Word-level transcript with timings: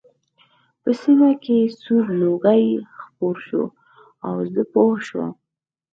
په 0.81 0.89
سیمه 1.01 1.31
کې 1.43 1.57
سور 1.81 2.05
لوګی 2.21 2.65
خپور 2.99 3.35
شو 3.47 3.63
او 4.27 4.35
زه 4.53 4.61
پوه 4.71 4.95
شوم 5.07 5.31